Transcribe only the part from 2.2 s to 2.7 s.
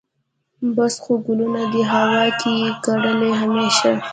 کې یې